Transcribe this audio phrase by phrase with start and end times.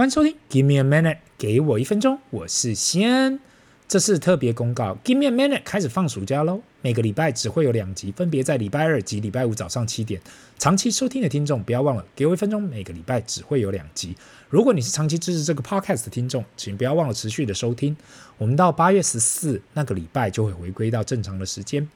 [0.00, 3.38] 欢迎收听，Give me a minute，给我一分钟，我是西安。
[3.86, 6.62] 这是特别公告，Give me a minute 开始放暑假喽。
[6.80, 10.18] 每个礼拜只会有两集，分别在礼拜二及礼拜五早上七点。
[10.58, 14.16] 长期收听的听众不要忘了，给我一分钟，每个礼拜只会有两集。
[14.48, 17.94] 如果你是长期支持这个 podcast 的听众，请不要忘了持续的收听。
[18.38, 21.86] 我们到八月十四那个礼拜就会回归到正常的时间。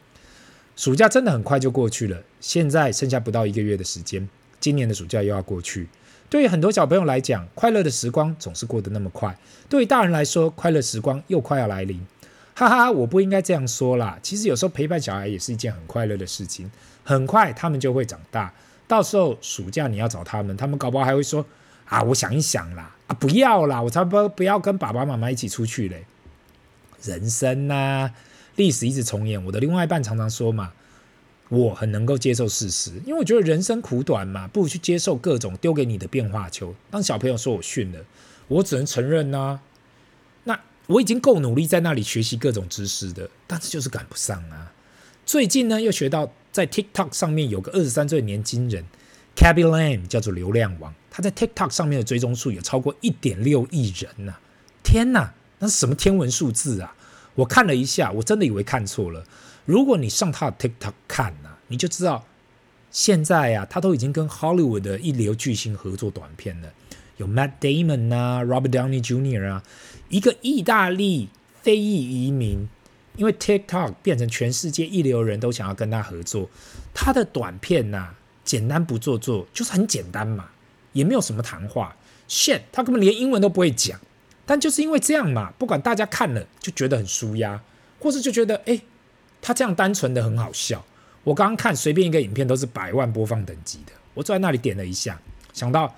[0.76, 4.28] 暑假真的很快就过去了，现在剩下不到一个月的时间，
[4.60, 5.88] 今年的暑假又要过去。
[6.30, 9.30] 对于很多小朋友来讲，快乐的时光总是过得那么快；
[9.68, 12.04] 对于大人来说，快乐时光又快要来临。
[12.54, 14.18] 哈哈，我不应该这样说啦。
[14.22, 16.70] 其实有时候陪伴小孩也是一件很快乐的事情。
[17.04, 18.52] 很快他们就会长大，
[18.88, 21.44] 到时候暑假你要找他们，他们搞不好还会说
[21.86, 26.04] ：“啊，我想一想啦，啊，不要啦，我才不不要跟爸爸妈妈一起出去嘞。”
[27.02, 28.10] 人生呐，
[28.56, 29.44] 历史一直重演。
[29.44, 30.72] 我的另外一半常常说嘛。
[31.54, 36.74] 我很能够接受事实，因为我觉得人生苦短嘛，不如去接受各种丢给你的变化球。
[36.90, 38.00] 当小朋友说我逊了，
[38.48, 39.60] 我只能承认呐、啊。
[40.44, 44.72] 那我已经够努力在那里学习各种知识的，但是就是赶不上啊。
[45.24, 48.84] 最近呢，又学到在 TikTok 上面有个二十三岁的年轻人
[49.36, 54.34] ，Khaby Lame 叫做流量王，他在 TikTok 上面的追踪数有超过一点六亿人呐、
[54.82, 55.30] 天呐，
[55.60, 56.94] 那是什么天文数字啊？
[57.36, 59.24] 我看了一下，我真的以为看错了。
[59.64, 62.26] 如果你上他的 TikTok 看呐、你就知道
[62.90, 66.72] 现在、啊，他都已经跟 Hollywood 的一流巨星合作短片了，
[67.16, 69.48] 有 Matt Damon 啊，Robert Downey Jr.
[69.48, 69.62] 啊，
[70.10, 71.28] 一个意大利
[71.62, 72.68] 非裔移民，
[73.16, 76.48] 因为 TikTok 变成全世界一流人都想要跟他合作。
[76.92, 80.50] 他的短片呐、啊，简单不做作，就是很简单嘛，
[80.92, 81.96] 也没有什么谈话。
[82.28, 83.98] Shit，他根本连英文都不会讲，
[84.44, 87.60] 但就是因为这样嘛，不管大家看了就觉得很舒压，
[87.98, 88.62] 或是就觉得哎。
[88.66, 88.82] 诶
[89.44, 90.82] 他这样单纯的很好笑，
[91.22, 95.20] 我刚刚看随便一个影片都是百万播放等级的，我坐在那里点了一下，
[95.52, 95.94] 想到，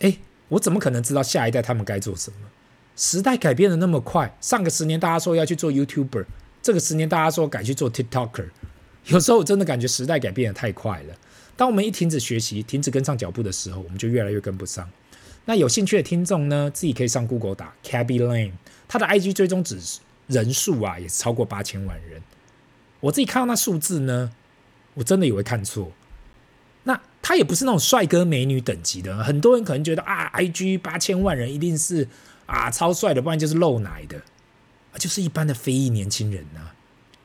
[0.00, 2.48] 哎，我怎么可能知道下一代他们该做什么？
[2.96, 6.26] 时代改变的那么快，上个十年大家说要去做 YouTuber，
[6.60, 8.48] 这个十年大家说改去做 TikToker，
[9.04, 11.14] 有时候我真的感觉时代改变得太快了。
[11.56, 14.90] 当我们一停止学习，停止跟上脚步的时候，我们就越来越跟不上。
[15.44, 18.54] 那有兴趣的听众呢，自己可以上 Google 打 Khaby Lame，
[18.88, 19.78] 他的 IG 追踪指
[20.26, 22.20] 人数啊，也是超过八千万人。
[23.00, 24.32] 我自己看到那数字呢，
[24.94, 25.92] 我真的以为看错。
[26.84, 32.08] 那他也不是那种帅哥美女等级的，很多人可能觉得啊，IG 八千万人一定是
[32.46, 34.18] 啊超帅的，不然就是露奶的，
[34.92, 36.74] 啊，就是一般的非裔年轻人啊。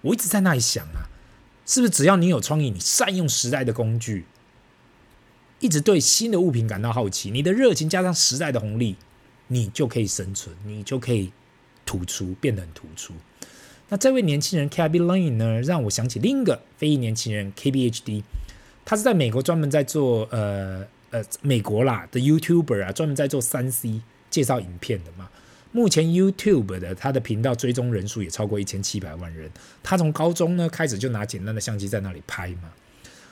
[0.01, 1.07] 我一直在那里想啊，
[1.65, 4.25] 是不是只要你有创意，你善用时代的工具，
[5.59, 8.97] 一直对新的物品感到好奇，你的热情加上时代的红利，
[9.47, 11.31] 你就可以生存，你就可以
[11.85, 13.13] 突出，变得很突出。
[13.89, 18.23] 那这位年轻人，Kaby Lane 呢，让我想起另一个非裔年轻人 KBHD，
[18.83, 24.01] 他是在美国专门在做呃呃美国啦的 YouTuber 啊，专门在做三 C
[24.31, 25.29] 介绍影片的嘛。
[25.71, 29.51] 目前 YouTube 的他的频道追踪人数也超过一千七百万人。
[29.83, 32.71] 他从高中呢开始就拿简单的相机在那里拍嘛，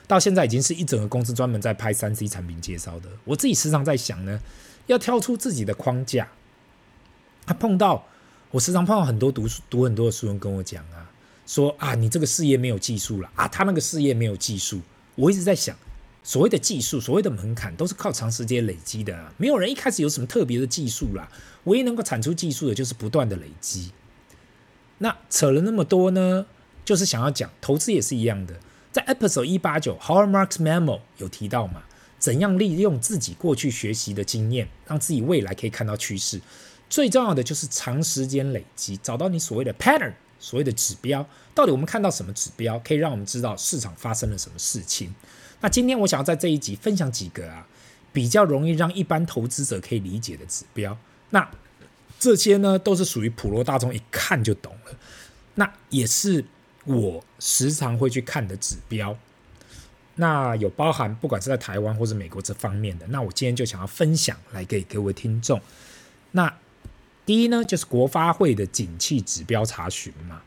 [0.06, 3.08] 到现在已经是一整个公司专门在拍三 C 产品介绍的。
[3.24, 4.38] 我自己时常在想呢，
[4.86, 6.28] 要跳出自己的框架，
[7.44, 8.06] 他碰到。
[8.54, 11.10] 我时常碰到很多读书读很多的书人跟我讲啊，
[11.44, 14.80] 说啊，你这个事业没有技术了啊，他那个事业没有技术。
[15.16, 15.76] 我一直在想，
[16.22, 19.34] 所谓的技术，所谓的门槛，都是靠长时间累积的啊。
[19.38, 21.28] 没有人一开始有什么特别的技术啦，
[21.64, 23.90] 唯一能够产出技术的，就是不断的累积。
[24.98, 26.46] 那扯了那么多呢，
[26.84, 28.54] 就是想要讲投资也是一样的。
[28.92, 31.82] 在 Episode 一八九 Howard Marks Memo 有提到嘛，
[32.20, 36.40] 怎样利用自己过去学习的经验，让自己未来可以看到趋势。
[36.94, 41.26] 最重要的就是长时间累积，找到你所谓的 pattern，所谓的指标。
[41.52, 45.12] 到底我们看到什么指标，可以让我们知道市场发生了什么事情？
[45.60, 47.66] 那今天我想要在这一集分享几个啊，
[48.12, 50.96] 比较容易让一般投资者可以理解的指标。
[51.30, 51.50] 那
[52.20, 54.96] 这些呢，都是属于普罗大众一看就懂了。
[55.56, 56.44] 那也是
[56.84, 59.18] 我时常会去看的指标。
[60.14, 63.06] 那有包含不管是在台湾或者美国这方面的。
[63.08, 65.60] 那我今天就想要分享来给各位听众。
[66.30, 66.54] 那
[67.26, 70.42] 第一呢，就是国发会的景气指标查询嘛。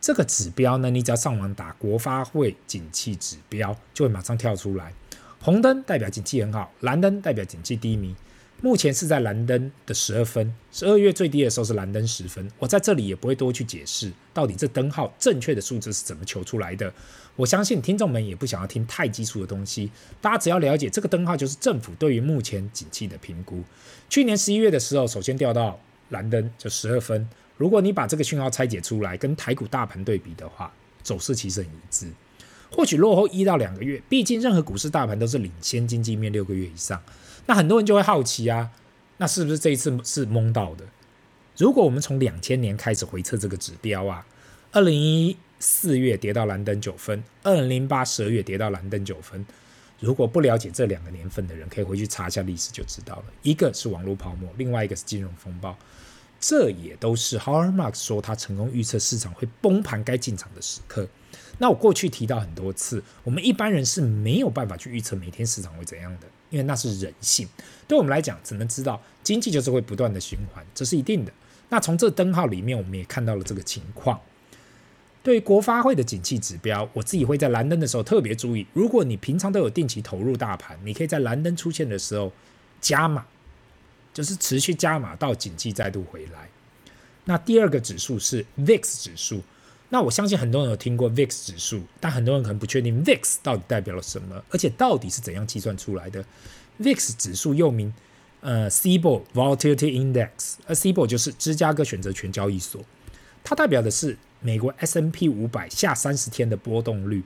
[0.00, 4.92] 这个指标呢，你只要上网打“国发会景气指标”，就会马上跳出来。
[5.40, 8.14] 红灯代表景气很好，蓝灯代表景气低迷。
[8.60, 12.50] 目前是在蓝灯的十二分，十二月最低的时候是蓝灯十分。
[12.58, 16.92] 我在这里也不会多去解释到底这灯号正确的数字是怎么求出来的。
[17.36, 19.90] 我相信听众们也不想要听太基础的东西，
[20.20, 23.62] 大家只要了解这个灯号就是政府对于目前景气的评估。
[24.08, 25.80] 去年十一月的时候，首先掉到。
[26.10, 30.72] 蓝灯就十二分，如果你把这个讯号拆解出来，跟台股大盘对比的话，
[31.02, 32.06] 走势其实很一致。
[32.70, 37.02] 或许落后一到两个月，毕竟任何股市大盘都是领先经济面六个月以上。
[37.46, 38.70] 那很多人就会好奇啊，
[39.16, 40.84] 那是不是这一次是蒙到的？
[41.56, 44.26] 如果我们从两千年开始回测这个指标啊，
[44.72, 49.44] 二零一四月跌到蓝灯九分，二零零八十二月跌到蓝灯九分。
[50.00, 53.24] 如果不了解这两个年份的人，可以回去查一下历史就知道了。
[53.42, 55.76] 一个是网络泡沫，另外一个是金融风暴，
[56.38, 61.08] 这也都是 h a r m a r k 说他成功预测市场会崩盘该进场的时刻。
[61.58, 67.48] 那我过去提到很多次，我们一般人是没有办法去预测每天市场会怎样的，因为那是人性。
[67.88, 71.32] 对我们来讲，只能知道经济就是会不断的循环，这是一定的。
[71.68, 74.20] 那从这灯号里面，我们也看到了这个情况。
[75.22, 78.66] 对于国发会的景气指标，我自己会在蓝灯的时候特别注意。
[78.72, 82.32] 如果你平常都有定期投入大盘，你可以在蓝灯出现的时候
[82.80, 83.26] 加码，
[84.14, 86.48] 就是持续加码到景气再度回来。
[87.24, 89.42] 那第二个指数是 VIX 指数。
[89.90, 96.24] 那我相信很多人有听过 VIX 指数，但很多人可能不确定 VIX 到底代表了什么，而且到底是怎样计算出来的。
[96.80, 97.92] VIX 指数又名
[98.40, 102.84] 呃 Cboe Volatility Index，而 Cboe 就是芝加哥选择权交易所，
[103.42, 107.22] 它代表的是美国 S&P 五百下三十天的波动率。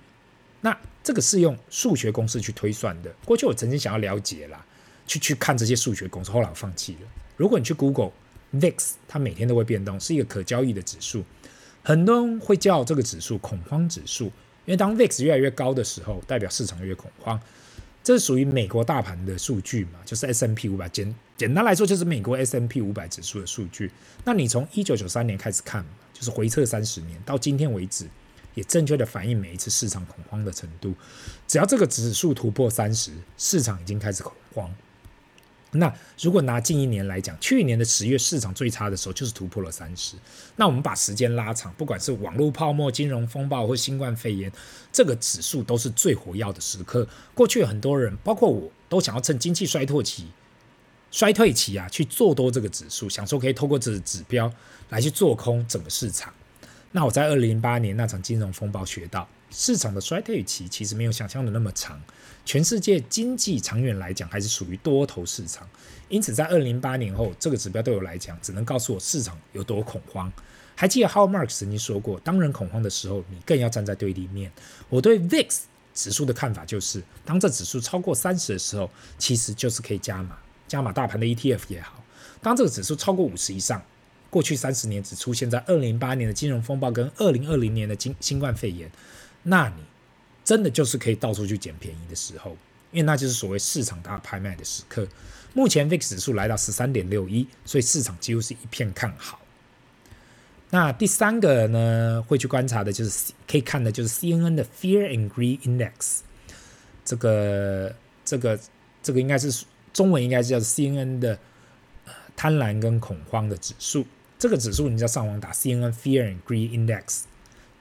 [0.61, 3.13] 那这个是用数学公式去推算的。
[3.25, 4.65] 过去我曾经想要了解啦，
[5.07, 7.09] 去去看这些数学公式，后来我放弃了。
[7.37, 8.13] 如果你去 Google
[8.55, 11.25] VIX，它每天都会变动，是一个可交易的指数。
[11.83, 14.27] 很多人会叫这个指数恐慌指数，
[14.67, 17.41] 因为当 VIX 越来越高的时候，代表市场越恐慌。
[18.05, 23.91] 这是属于美国大盘的数据嘛，就是 S&P 五百，简简单来说就是美国 S&P 五百指数的数据。
[24.25, 25.85] 那你从一九九三年开始看，
[26.23, 28.07] 就是回测三十年到今天为止，
[28.55, 30.95] 也正确的反映每一次市场恐慌的程度。
[31.49, 34.73] 只要这个指数突破三十，市场已经开始恐慌。
[35.73, 40.15] 那如果拿近一年来讲，去年的十月市场最差的时候就是突破了三十。
[40.55, 44.53] 那我们把时间拉长，不管是网络泡沫、金融风暴或新冠肺炎，
[44.93, 47.09] 这个指数都是最活跃的时刻。
[47.35, 50.29] 过去很多人，包括我都想要趁经济衰退期、
[51.13, 54.53] 衰退期啊去做多这个指数，想说可以透过这个指标
[54.89, 56.33] 来去做空整个市场。
[56.91, 62.01] 那我在二零零八年那场金融风暴学到，市场的衰退期其实没有想象的那么长。
[62.45, 65.69] 全世界经济长远来讲还是属于多头市场，
[66.09, 70.33] 因此在二零零八年后，这个指标对我来讲只能告诉我市场有多恐慌。
[70.75, 74.51] 还记得 how marks 曾经说过，当人恐慌的时候，你更要站在对立面。
[74.89, 75.59] 我对 VIX
[75.95, 80.37] 指数的看法就是，当这指数超过三十的时候，其实就是可以加码，
[80.73, 82.03] 加码大盘的 ETF 也好。
[82.41, 83.83] 当这个指数超过五十以上，
[84.31, 88.91] 过去三十年只出现在二零零八年的金融风暴跟二零二零年的新新冠肺炎，
[89.43, 89.83] 那你。
[90.45, 92.57] 真的就是可以到处去捡便宜的时候，
[92.91, 95.07] 因为那就是所谓市场大拍卖的时刻。
[95.55, 99.39] 目前 VIX 指数来到十三点六一，所以市场几乎是一片看好。
[100.71, 106.19] 那第三个呢，会去观察的就是可以看的就是 CNN 的 Fear and Greed Index，
[107.05, 107.95] 这个
[108.25, 108.59] 这个
[109.01, 111.39] 这个应该是中文应该是叫 CNN 的
[112.37, 114.07] 贪婪跟恐慌的指数。
[114.39, 117.23] 这个指数你只要上网打 CNN Fear and Greed Index，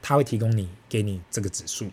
[0.01, 1.89] 它会提供你给你这个指数。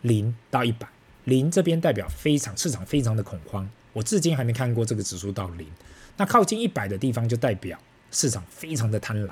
[0.00, 0.88] 零到一百，
[1.24, 5.68] 零这边代表非常市场非常的恐慌，我至今还没看过这个指数到零。
[6.16, 7.78] 那靠近一百的地方就代表
[8.10, 9.30] 市场非常的贪婪，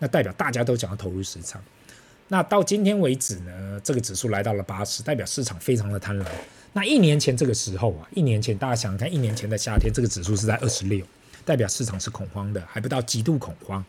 [0.00, 1.62] 那代表大家都想要投入市场。
[2.26, 6.26] 那到今天为止呢，这个指数来到了八十，代表市场非常的贪婪。
[6.72, 11.04] 那一年前这个时候啊，一年前大家想想看，一年前的夏天这个指数是在二十六，
[11.44, 13.84] 代表市场是恐慌的，还不到极度恐慌。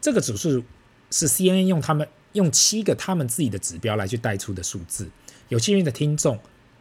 [0.00, 0.62] 这个指数
[1.10, 2.06] 是 CNN 用他们。
[2.34, 5.08] 用七个他们自己的指标来去带出的数字，
[5.50, 6.36] 有幸运的听众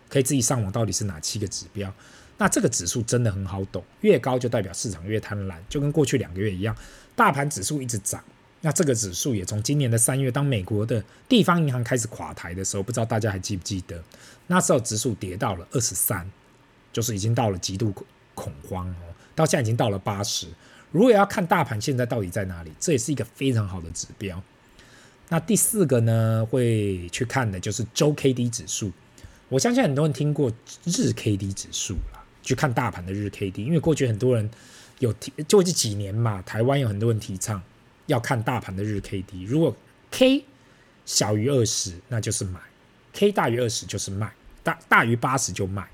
[0.09, 1.93] 可以自己上网，到底是哪七个指标？
[2.39, 6.75] 那这个指数真的很好懂，越高就代表市场越贪婪，就跟过去两个月一样，
[7.15, 8.23] 大盘指数一直涨，
[8.65, 14.01] 那这个指数也从今年的三月，当美国的地方银行开始垮台的时候，不知道大家还记不记得？
[14.47, 16.25] 那时候指数跌到了二十三，
[16.93, 17.93] 就是已经到了极度
[18.33, 20.47] 恐慌哦，到现在已经到了八十。
[20.91, 24.41] 如果要看大盘现在到底在哪里，这也是一个非常好的指标。
[25.27, 28.89] 那第四个呢，会去看的就是周 K D 指数。
[29.49, 30.49] 我相信很多人听过
[30.85, 33.65] 日 K D 指数啦，去看大盘的日 K D。
[33.65, 34.49] 因为过去很多人
[34.99, 37.61] 有提，就这几年嘛，台湾有很多人提倡
[38.05, 39.43] 要看大盘的日 K D。
[39.43, 39.75] 如果
[40.11, 40.45] K
[41.05, 42.59] 小于二十，那就是买
[43.13, 44.33] ；K 大于二十就是卖，
[44.63, 45.87] 大大于八十就卖。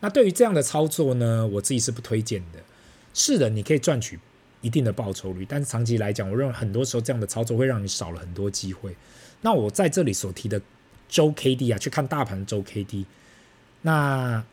[0.00, 2.58] 那对于这样的操作呢，我自己是不推荐的。
[3.12, 4.18] 是的，你可以赚取。
[4.62, 8.94] 一定的报酬率，但是长期来讲，我认为很多时候这样的操作会让你少了很多机会。
[9.40, 10.60] 那我在这里所提的
[11.08, 13.06] 周 K D 啊，去看大盘周 K D，
[13.80, 14.44] 那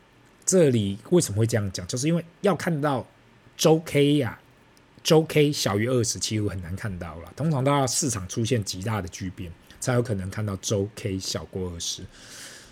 [0.46, 1.86] 这里为什么会这样讲？
[1.86, 3.06] 就是因为要看到
[3.54, 4.40] 周 K 呀、啊，
[5.08, 7.32] 周 K 小于二十，几乎很难看到了。
[7.34, 9.50] 通常都要市场出现极大的巨变，
[9.80, 12.02] 才有可能看到周 K 小过二十。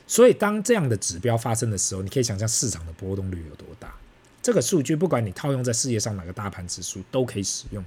[0.06, 3.94] 所以当这样的指标发生的时候，你可以想象市场的波动率有多大。
[4.42, 7.82] 这个数据不管你套用在世界上哪个大盘指数都可以使用，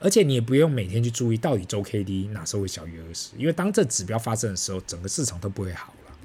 [0.00, 6.16] 而且你也不用每天去注意到底周 K D 哪时候会小于二十，因为当这指标发生的时候，整个市场都不会好了。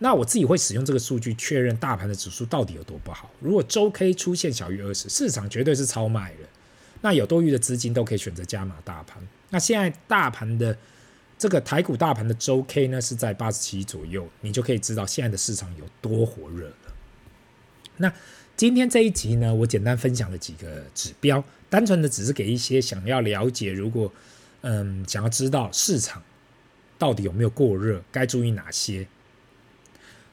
[0.00, 3.30] 那我自己会使用这个数据确认大盘的指数到底有多不好。
[3.38, 6.48] 如果周 K 出现小于二十，市场绝对是超卖了。
[7.04, 9.22] 那有多余的资金都可以选择加码大盘。
[9.50, 10.74] 那现在大盘的
[11.36, 16.94] 这个台股大盘的周 K 呢是在八十七左右，你就可以知道现在的市场有多火热了。
[17.98, 18.10] 那
[18.56, 24.10] 今天这一集呢，我简单分享了几个指标，单纯的只是给一些想要了解，如果
[24.62, 26.22] 嗯想要知道市场
[26.96, 29.06] 到底有没有过热，该注意哪些。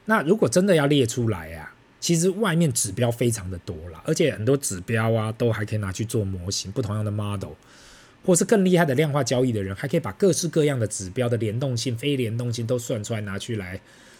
[0.05, 7.51] 那如果真的要列出来啊，其实外面指标非常的多啦，而且很多指标啊都还可以拿去做模型，不同样的 model，
[8.25, 13.79] 或是更厉害的量化交易的人，还可以把各式各样的指标的联动性、非联动性都算出来，拿去来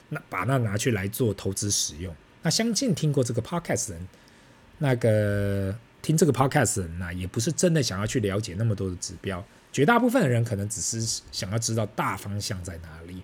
[0.09, 2.15] 那把那拿去来做投资使用。
[2.43, 4.07] 那相信听过这个 podcast 人，
[4.77, 13.23] 那个听这个 podcast 人呢，也不是真的想要去了解那么多的指标，绝大部分的人可能只是想要知道大方向在哪里。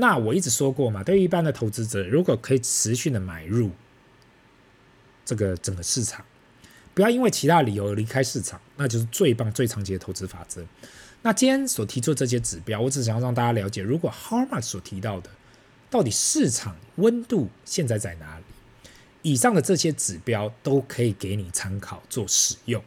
[0.00, 3.70] 那我一直说过嘛，对于一般的投资者，如果可以持续的买入
[5.24, 6.24] 这个整个市场，
[6.92, 10.66] 不要因为其他理由离开市场，那就是最棒、最长期的投资法则。
[11.22, 15.30] 那今天所提出这些指标，我只想要让大家了解，如果 Howard 所提到的。
[15.90, 18.44] 到底市场温度现在在哪里？
[19.22, 22.80] 以上的这些指标都可以给你参考做使用。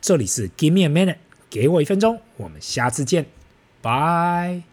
[0.00, 1.18] 这里是 Give me a minute，
[1.50, 3.26] 给我一分钟，我们下次见，
[3.82, 4.64] 拜。